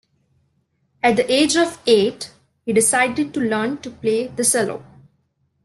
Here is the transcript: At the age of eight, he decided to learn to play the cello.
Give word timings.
At 1.03 1.15
the 1.15 1.31
age 1.31 1.55
of 1.55 1.77
eight, 1.85 2.31
he 2.65 2.73
decided 2.73 3.35
to 3.35 3.39
learn 3.39 3.77
to 3.83 3.91
play 3.91 4.25
the 4.29 4.43
cello. 4.43 4.83